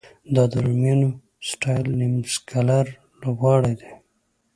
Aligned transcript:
دا 0.35 0.43
د 0.51 0.53
رومیانو 0.65 1.09
سټایل 1.49 1.87
نیم 1.99 2.13
سرکلر 2.33 2.85
لوبغالی 3.21 3.73
دی. 3.79 3.91